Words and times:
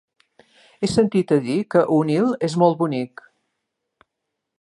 He 0.81 0.87
sentit 0.93 1.33
a 1.35 1.37
dir 1.47 1.57
que 1.75 1.83
Onil 1.97 2.31
és 2.47 2.57
molt 2.63 2.79
bonic. 2.83 3.25